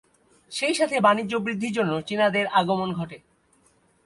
সেই 0.51 0.73
সাথে 0.73 0.95
বাণিজ্য 0.99 1.33
বৃদ্ধির 1.37 1.73
জন্য 1.73 1.91
চীনাদের 2.01 2.45
আগমন 2.51 2.89
ঘটে। 2.93 3.17